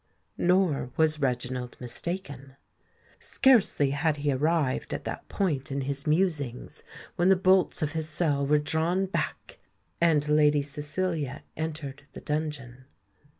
[0.39, 2.55] Nor was Reginald mistaken.
[3.19, 6.81] Scarcely had he arrived at that point in his musings,
[7.17, 9.59] when the bolts of his cell were drawn back,
[10.01, 12.85] and Lady Cecilia entered the dungeon.